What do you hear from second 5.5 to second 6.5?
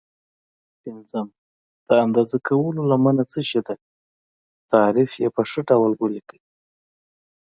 ډول ولیکئ.